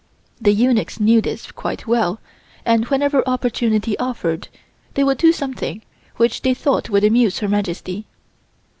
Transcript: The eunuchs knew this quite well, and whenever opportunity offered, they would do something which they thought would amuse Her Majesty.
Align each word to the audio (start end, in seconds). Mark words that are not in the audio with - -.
The 0.41 0.51
eunuchs 0.51 0.99
knew 0.99 1.21
this 1.21 1.51
quite 1.51 1.85
well, 1.85 2.19
and 2.65 2.85
whenever 2.85 3.21
opportunity 3.29 3.95
offered, 3.99 4.47
they 4.95 5.03
would 5.03 5.19
do 5.19 5.31
something 5.31 5.83
which 6.15 6.41
they 6.41 6.55
thought 6.55 6.89
would 6.89 7.03
amuse 7.03 7.37
Her 7.37 7.47
Majesty. 7.47 8.07